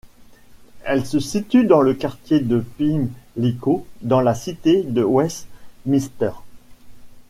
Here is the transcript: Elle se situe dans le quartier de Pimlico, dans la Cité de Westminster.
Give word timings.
Elle 0.83 1.05
se 1.05 1.19
situe 1.19 1.67
dans 1.67 1.81
le 1.83 1.93
quartier 1.93 2.39
de 2.39 2.57
Pimlico, 2.79 3.85
dans 4.01 4.19
la 4.21 4.33
Cité 4.33 4.81
de 4.81 5.03
Westminster. 5.03 6.31